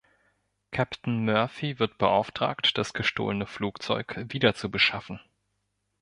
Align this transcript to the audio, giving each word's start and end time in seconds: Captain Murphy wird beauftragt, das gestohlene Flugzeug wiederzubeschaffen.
Captain 0.71 1.25
Murphy 1.25 1.77
wird 1.77 1.99
beauftragt, 1.99 2.75
das 2.79 2.93
gestohlene 2.93 3.45
Flugzeug 3.45 4.15
wiederzubeschaffen. 4.33 5.19